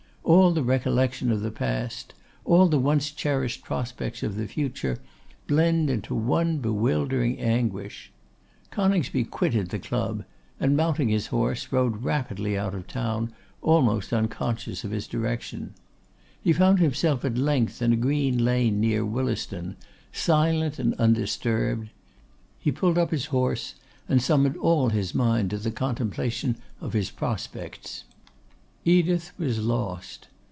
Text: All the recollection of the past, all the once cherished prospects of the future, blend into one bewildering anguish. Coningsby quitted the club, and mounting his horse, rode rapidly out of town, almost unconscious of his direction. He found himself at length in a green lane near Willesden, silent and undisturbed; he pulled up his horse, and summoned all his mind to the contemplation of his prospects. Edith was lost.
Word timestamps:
All 0.23 0.51
the 0.53 0.63
recollection 0.63 1.29
of 1.31 1.41
the 1.41 1.51
past, 1.51 2.13
all 2.45 2.67
the 2.69 2.79
once 2.79 3.11
cherished 3.11 3.63
prospects 3.65 4.23
of 4.23 4.35
the 4.37 4.47
future, 4.47 4.99
blend 5.45 5.89
into 5.89 6.15
one 6.15 6.59
bewildering 6.59 7.37
anguish. 7.37 8.11
Coningsby 8.69 9.25
quitted 9.25 9.69
the 9.69 9.79
club, 9.79 10.23
and 10.59 10.77
mounting 10.77 11.09
his 11.09 11.27
horse, 11.27 11.71
rode 11.73 12.03
rapidly 12.03 12.57
out 12.57 12.73
of 12.73 12.87
town, 12.87 13.33
almost 13.61 14.13
unconscious 14.13 14.83
of 14.85 14.91
his 14.91 15.05
direction. 15.07 15.73
He 16.41 16.53
found 16.53 16.79
himself 16.79 17.25
at 17.25 17.37
length 17.37 17.81
in 17.81 17.91
a 17.91 17.97
green 17.97 18.45
lane 18.45 18.79
near 18.79 19.03
Willesden, 19.03 19.75
silent 20.13 20.79
and 20.79 20.93
undisturbed; 20.95 21.89
he 22.57 22.71
pulled 22.71 22.97
up 22.97 23.11
his 23.11 23.25
horse, 23.27 23.75
and 24.07 24.21
summoned 24.21 24.55
all 24.55 24.89
his 24.89 25.13
mind 25.13 25.49
to 25.49 25.57
the 25.57 25.71
contemplation 25.71 26.55
of 26.79 26.93
his 26.93 27.11
prospects. 27.11 28.05
Edith 28.83 29.31
was 29.37 29.59
lost. 29.63 30.27